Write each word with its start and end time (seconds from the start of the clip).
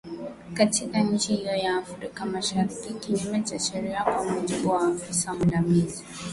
katika 0.53 0.99
nchi 0.99 1.35
hiyo 1.35 1.55
ya 1.55 1.77
Afrika 1.77 2.25
Mashariki 2.25 2.93
kinyume 2.93 3.41
cha 3.43 3.59
sheria 3.59 4.03
kwa 4.03 4.23
mujibu 4.23 4.69
wa 4.69 4.87
afisa 4.87 5.33
mwandamizi 5.33 6.05